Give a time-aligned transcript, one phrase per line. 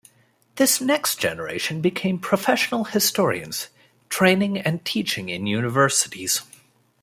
[0.55, 3.67] This next generation became professional historians,
[4.09, 6.41] training and teaching in universities.